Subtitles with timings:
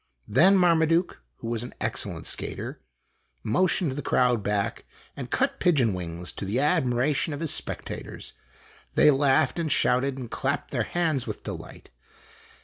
[0.27, 2.81] Then Marmaduke, who was an excellent skater,
[3.43, 4.85] motioned the crowd back,
[5.15, 8.33] and cut pigeon wings to the admiration of his spectators.
[8.95, 11.91] They laughed and shouted and clapped their hands with de light.